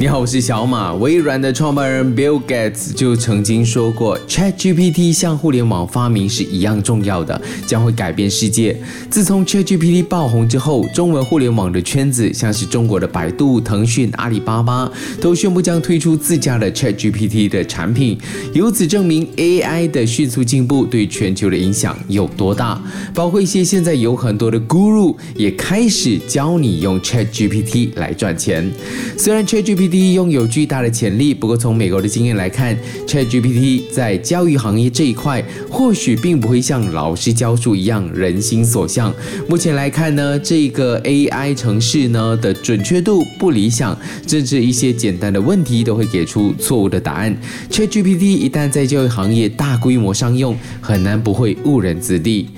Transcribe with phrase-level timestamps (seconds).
[0.00, 0.94] 你好，我是小马。
[0.94, 8.80] 微软的创办人 Bill Gates 就曾经说过，ChatGPT 像互联网发明是一样重要的，将会改变世界。
[9.10, 14.88] 自从 ChatGPT 爆红之后，中文互联网的圈子，像是中国的百度、腾讯、阿里巴巴，
[15.20, 18.16] 都宣布将推出自家的 ChatGPT 的产品。
[18.52, 22.80] 由此证明 AI 的迅速进步对全球的影响有多大。
[23.12, 28.70] 包括一些现在有很多的 Guru 也开始教你用 ChatGPT 来赚钱。
[29.16, 39.14] 虽然 ChatGPT GPT 拥有巨大的潜力，不过从美国的经验来看，ChatGPT 在教育行业这一块或许并不会像老师教书一样人心所向。
[39.48, 47.34] 目前来看呢，这个 AI 城市呢的准确度不理想，甚至一些简单的问题都会给出错误的答案。
[47.70, 52.50] ChatGPT 一旦在教育行业大规模商用，很难不会误人子弟。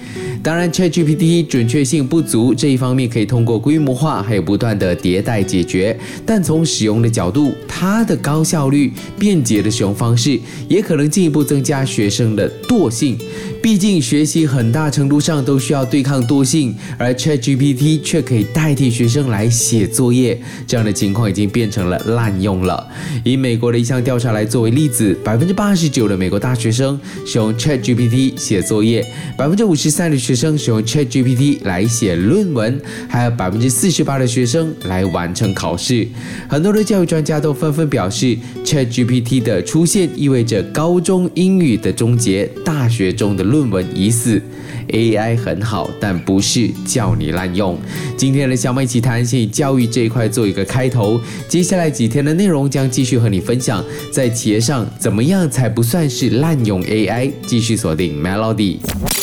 [0.43, 13.19] 当然，ChatGPT 准确性不足这一方面可以通过规模化还有不断的迭代解决，但从使用的角度，它的高效率、便捷的使用方式，也可能进一步增加学生的惰性。
[13.63, 22.89] 毕竟学习很大程度上都需要对抗惰性，而 ChatGPT 却可以代替学生来写作业，这样的情况已经变成了滥用了。
[23.23, 36.09] 以美国的一项调查来作为例子，百分之八十九的美国大学生使用 ChatGPT 写作业，百分之五十三的学生使用 ChatGPT 来写论文，还有百分之四十八的学生来完成考试。
[36.49, 43.50] 很多的教育专家都纷纷表示，ChatGPT 的出现意味着高中英语的终结，大学中的。
[43.51, 44.41] 论文已死
[44.89, 47.77] ，AI 很好，但不是叫你滥用。
[48.17, 51.21] 今天的小麦奇谈，先以教育这一块做一个开头。
[51.49, 57.31] 接下来几天的内容将继续和你分享，在企业上怎么样才不算是滥用 AI。
[57.47, 58.79] 继续锁定 Melody。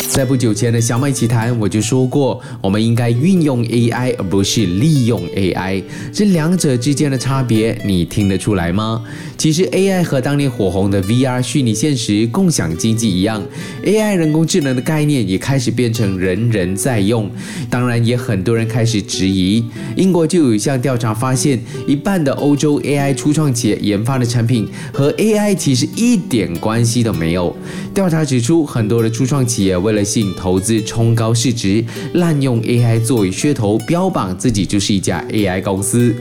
[0.08, 5.80] 在不久前的小麦奇谈，我就说过，我们应该运用 AI，而不是利用 AI。
[6.12, 9.04] 这两者之间的差别，你听得出来吗？
[9.36, 13.40] 其实 AI 和当年火红的 VR 虚拟现实共享经济一样
[13.84, 17.30] ，AI 人工智能的概念也开始变成人人在用。
[17.70, 19.62] 当然，也很多人开始质疑。
[19.94, 27.54] 英国就有一项调查发现，一半的欧洲 AI 初创企业研发的产品和 AI 其实一点关系都没有。
[27.94, 36.14] 调查指出，很多的初创企业为了性投资冲高市值，滥用 AI 作为噱头，标榜自己就是一家 AI 公司。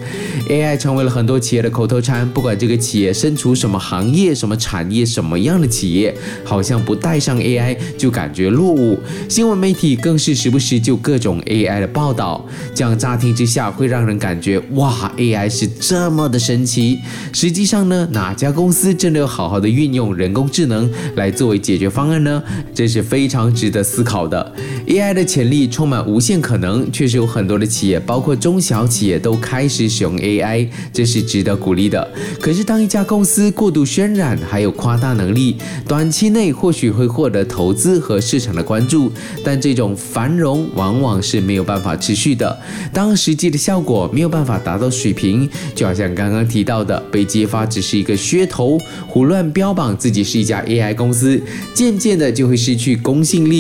[0.50, 3.08] AI 成为了很多企业的口头禅，不管这个企业。
[3.18, 9.00] 身处什么行业、什么产业、什么样的企业，好像不带上 AI 就感觉落伍。
[9.28, 12.46] 新闻媒体更是时不时就各种 AI 的报道，
[12.76, 17.00] 这样乍听之下会让人感觉哇，AI 是这么的神奇。
[17.34, 22.44] 实际上呢，哪家公司真的有好好的运用人工智能来作为解决方案呢？
[22.74, 24.54] 这是非常值值得思考的。
[24.88, 32.10] AI 的潜力充满无限可能，确实有很多的企业，包括中小企业都开始使用 AI，这是值得鼓励的。
[32.40, 39.12] 可是当一家公司过度渲染，还有夸大能力，短期内或许会获得投资和市场的关注，
[39.44, 42.58] 但这种繁荣往往是没有办法持续的。
[42.94, 48.80] 当实际的效果没有办法达到水平，就好像刚刚提到的，被揭发只是一个噱头，
[49.10, 51.42] 胡乱标榜自己是一家 AI 公司，
[51.74, 53.57] 渐渐的就会失去公信力。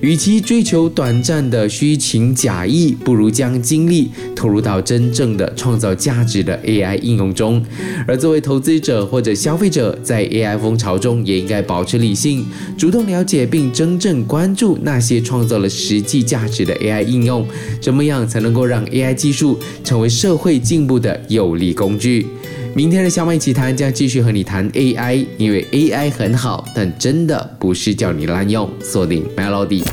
[0.00, 7.64] 与其追求短暂的虚情假意，不如将精力投入到真正的创造价值的 AI 应用中。
[8.06, 12.44] 而作为投资者或者消费者，在 AI 风潮中也应该保持理性，
[12.76, 17.46] 主动了解并真正关注那些创造了实际价值的 AI 应用。
[17.80, 22.26] 怎么样才能够让 AI 技术成为社会进步的有力工具？
[22.74, 28.66] 明天的小麦一起谈将继续和你谈 AI，因为 AI 很好，但真的不是叫你滥用。
[28.82, 29.84] 锁定 Melody。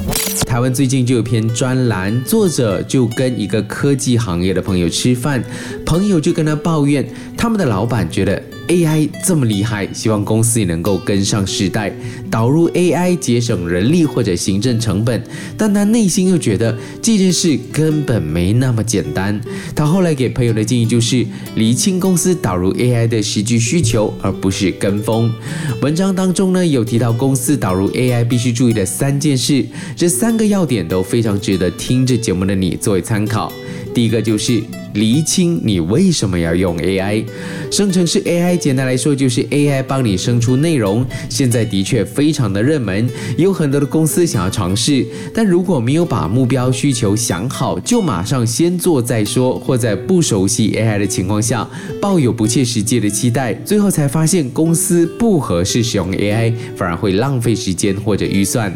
[0.45, 5.43] 台湾最近就有篇专栏，作者就跟一个科技行业的朋友吃饭，
[5.85, 8.41] 朋友就跟他抱怨，他们的老板觉得。
[8.69, 11.91] AI 这么厉害，希望公司也能够跟上时代，
[12.29, 15.23] 导入 AI 节省人力或者行政成本。
[15.57, 19.41] 但他内心又觉得这件事根本没那么简单。
[19.75, 25.33] 他后来给朋友的建议就是，厘清公司导入 AI 的实际需求，而不是跟风。
[25.81, 29.65] 文章当中呢，有提到公司导入 AI 必须注意的三件事，
[29.95, 33.51] 这三个要点都非常值得听着节目的你作为参考。
[33.93, 34.61] 第一个就是
[34.93, 37.23] 厘清你为什么要用 AI
[37.71, 41.05] 生成式 AI，简单来说就是 AI 帮你生出内容。
[41.29, 43.07] 现在的确非常的热门，
[43.37, 51.67] 有很多的公司想要尝试，但如果没有把目标需求想好，就马上先做再说，或在不熟悉 AI 的情况下
[52.01, 58.73] 抱有不切实际的期待，最后才发现公司不合适使用 AI，反而会浪费时间或者预算。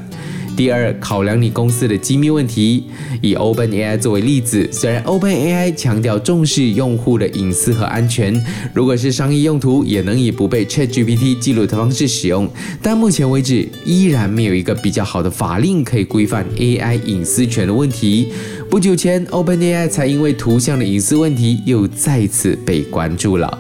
[0.55, 2.83] 第二，考量你公司的机密问题。
[3.21, 8.33] 以 OpenAI 作为例子，虽然 OpenAI 强调重视用户的隐私和安全，
[8.73, 12.47] 如果是商业用途，也能以不被 ChatGPT 记录的方式使用，
[12.81, 18.27] 但目前为止依然没有一个比较好的法令可以规范 AI 隐私权的问题。
[18.69, 23.57] 不久前，OpenAI 才因为图像的隐私问题又再次被关注了。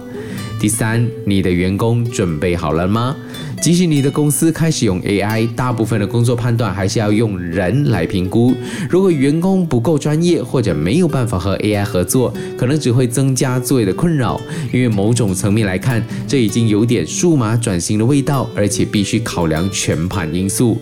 [0.59, 3.15] 第三，你的员工准备好了吗？
[3.63, 8.53] 即使你的公司开始用 AI，大部分的工作判断还是要用人来评估。
[8.89, 14.37] 如果员工不够专业，或者没有办法和 AI 合作，可能只会增加作业的困扰。
[14.73, 20.77] 因为某种层面来看，这已经有点数码转型的味道，而且必须考量全盘因素。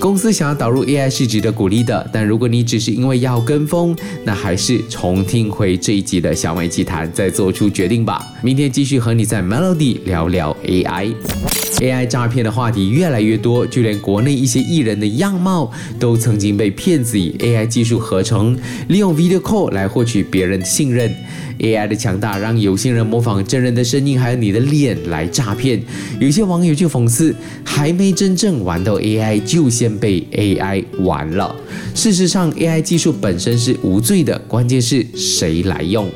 [0.00, 3.94] 公司想要导入 AI 是值得鼓励的，但如果你只是因为要跟风，
[4.24, 8.20] 那还是重听回这一集的小麦奇谈，再做出决定吧。
[8.42, 11.65] 明天继续和你在 Melody 聊聊 AI。
[11.78, 18.56] AI 诈骗的话题越来越多，就连国内一些艺人的样貌都曾经被骗子以 AI 技术合成，
[18.88, 21.14] 利用 Video Call 来获取别人的信任。
[21.58, 25.82] AI 的强大让有心人模仿真人的声音还有你的脸来诈骗。
[26.20, 27.34] 有些网友就讽刺，
[27.64, 31.56] 还没真正玩到 AI，就先被 AI 玩了。
[31.94, 36.06] 事实上，AI 技术本身是无罪的，关键是谁来用。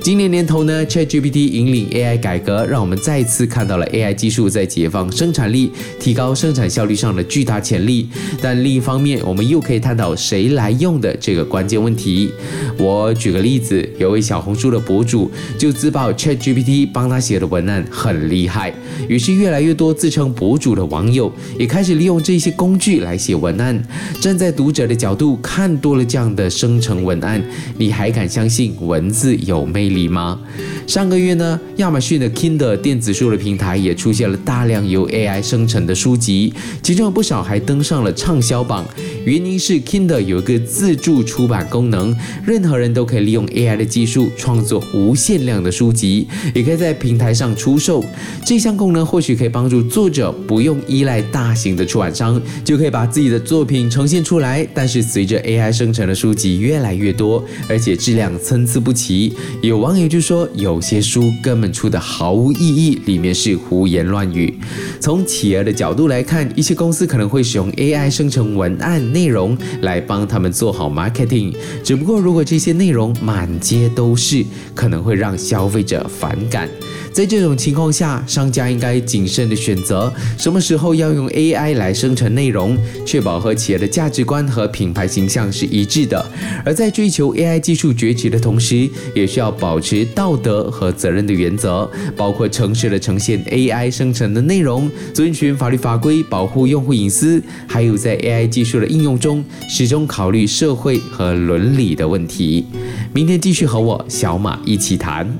[0.00, 8.08] 今年年头呢，ChatGPT 引领 AI 改革，让我们再次看到了 AI 技术在解放生产力、提高生产效率上的巨大潜力。
[8.40, 12.30] 但另一方面，我们又可以探讨谁来用的这个关键问题。
[12.78, 18.72] 我举个例子，有位小红书的博主就自曝 ChatGPT 帮他写的文案很厉害，
[19.08, 23.78] 于是越来越多自称博主的网友也开始利用这些工具来写文案。
[24.20, 27.42] 站在读者的角度看多了这样的生成文案，
[27.76, 30.38] 你还敢相信文字有魅力吗？
[30.86, 36.52] 上个月呢，亚马逊的 Kindle 电子书的平台也出现了大量由 AI 生成的书籍，
[36.82, 38.86] 其中有不少还登上了畅销榜。
[39.24, 48.04] 原因是 Kindle 有一个自助出版功能，任何人都可以利用 AI 的技术创作无限量的书籍，也可以在平台上出售。
[48.44, 54.66] 这项功能或许可以帮助作者不用依赖大型的出版商，就可以把自己的作品呈现出来。
[54.72, 64.52] 但是随着 AI 生成的书籍越来越多，而且质量参差不齐，有网友就说有些书根本出的毫无意义，里面是胡言乱语。
[65.00, 68.98] 从企业的角度来看，一些公司可能会使用 AI 生成文案。
[69.12, 71.54] 内容来帮他们做好 marketing，
[71.84, 74.44] 只不过如果这些内容满街都是，
[74.74, 76.68] 可能会让消费者反感。
[77.12, 86.24] 在这种情况下，商家应该谨慎的选择什么时候要用 AI 来生成内容，确保和企业的价值观和品牌形象是一致的。
[86.64, 91.86] 而在追求 AI 技术崛起的同时，也需要保保持道德和责任的原则，
[92.16, 102.64] 包括诚实的呈现 AI 生成的内容，遵循法律法规，保护用户隐私，还有在 AI 技术的应用中始终考虑社会和伦理的问题。
[103.12, 105.30] 明天继续和我小马一起谈。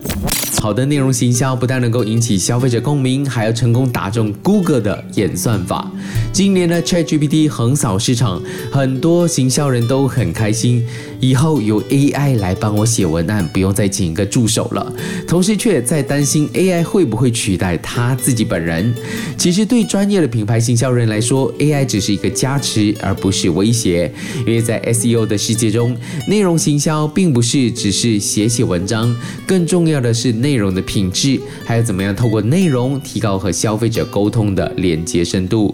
[0.60, 5.88] 好的内容行销不但能够引起消费者共鸣，还要成功打中 Google 的演算法。
[6.32, 10.84] 今年的 ChatGPT 横扫市场，很多行销人都很开心，
[11.20, 14.93] 以后有 AI 来帮我写文案，不用再请个助手了。
[15.26, 18.94] 同时却在担心 AI 会不会取代他自己本人。
[19.38, 24.12] 其实对专业的品牌行销人来说，AI 只是一个加持，而不是威胁。
[24.41, 29.16] 因为在 SEO 的世界中，内容行销并不是只是写写文章，
[29.47, 30.59] 更重要的是内。
[30.59, 35.73] 容的品质，还有怎么样透过内容提高和消费者沟通的连接深度。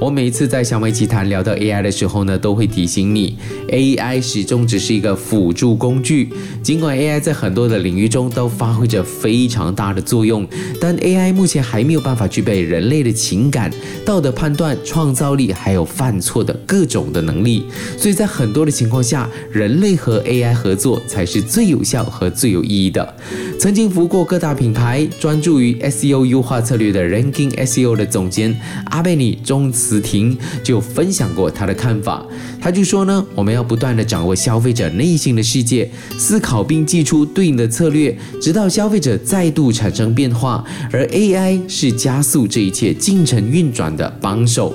[0.00, 6.30] 我每一次在小美奇谈聊到 AI 的时候呢，都会提醒你，AI 始终只是一个辅助工具。
[6.64, 10.46] 尽管 AI 在很多的领域中都发挥着非常大的作用，
[10.80, 13.70] 但 AI 目前还没有办法具备人类的情感、
[14.06, 17.66] 道德判断、创造力，还有犯错的各种的能力。
[17.98, 23.14] 所以在很多的情况下，人类和 AI 合作才是最有效和最有意义的。
[23.60, 24.08] 曾经服。
[24.14, 28.54] 过各大品牌专注于 SEO 优化策略的 Ranking SEO 的总监
[28.90, 32.24] 阿贝尼钟慈婷就分享过他的看法。
[32.60, 40.64] 他就说呢，我们要不断的掌握消费者内心的世界，思考并寄出对应的策略，直到消费者再度产生变化。
[40.92, 44.72] 而 AI 是加速这一切进程运转的帮手。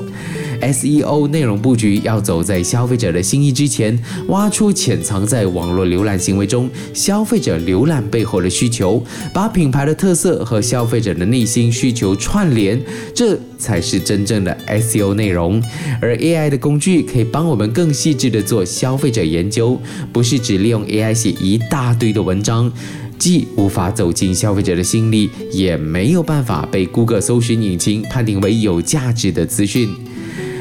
[0.62, 3.98] SEO 内容布局要走在消费者的心意之前，
[4.28, 12.80] 挖出潜藏在网络浏览行为中消费者浏览背后的需求，把品牌的特色和消费者的内心需求串联，
[13.14, 15.62] 这才是真正的 SEO 内容。
[16.02, 19.80] 而 AI 的工具可以帮我们更细致的做消费者研究，
[20.12, 22.72] 不是只利用 AI 写一大堆的文章，
[23.18, 29.90] 既无法走进消费者的心里，也没有办法被 Google 搜寻引擎判定为有价值的资讯。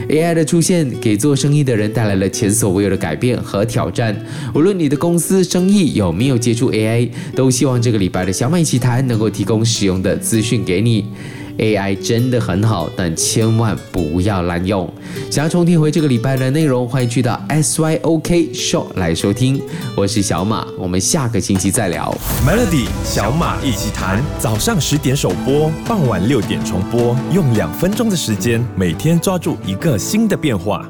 [0.09, 4.17] AI 的出现给做生意的人带来了前所未有的改变和挑战。
[4.55, 11.05] 无论你的公司生意有没有接触 AI，都希望这个礼拜的小美奇谈能够提供实用的资讯给你。
[11.59, 14.89] AI 真的很好，但千万不要滥用。
[15.31, 19.61] 想要重听回这个礼拜的内容，欢迎去到 SYOK Show 来收听。
[19.97, 22.17] 我是小马，我们下个星期再聊。
[22.47, 30.89] Melody 小马一起谈，早上十点首播，傍晚六点重播，用两分钟的时间，每天抓住一个新的变化。